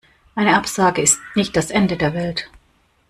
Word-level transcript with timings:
Eine 0.33 0.57
Absage 0.57 0.99
ist 1.03 1.19
nicht 1.35 1.55
das 1.55 1.69
Ende 1.69 1.95
der 1.95 2.15
Welt. 2.15 2.49